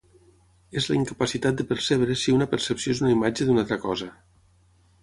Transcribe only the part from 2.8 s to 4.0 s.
és una imatge d'una altra